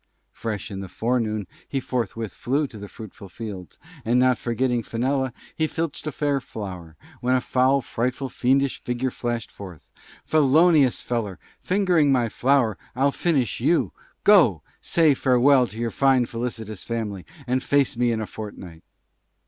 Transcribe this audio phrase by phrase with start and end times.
[0.31, 5.31] Fresh in the Forenoon he Forthwith Flew to the Fruitful Fields, and not Forgetting Fenella,
[5.55, 9.91] he Filched a Fair Flower, when a Foul, Frightful, Fiendish Figure Flashed Forth.
[10.23, 13.93] "Felonious Feller, Fingering my Flower, I'll Finish you!
[14.23, 14.63] Go!
[14.81, 18.81] Say Farewell to your Fine Felicitious Family, and Face me in a Fortnight!"